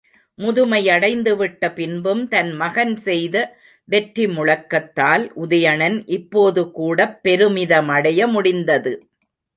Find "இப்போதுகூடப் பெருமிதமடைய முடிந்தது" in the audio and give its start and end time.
6.07-8.93